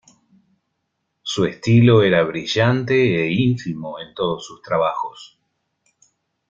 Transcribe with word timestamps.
Su 1.21 1.45
estilo 1.45 2.01
era 2.01 2.23
brillante 2.23 3.21
e 3.23 3.31
ínfimo 3.31 3.99
en 3.99 4.15
todos 4.15 4.43
sus 4.43 4.59
trabajos. 4.63 5.39